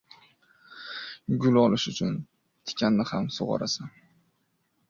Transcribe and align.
•Gul 1.43 1.59
olish 1.63 1.87
uchun 1.93 2.17
tikanni 2.71 3.07
ham 3.13 3.31
sug‘orasan. 3.37 3.97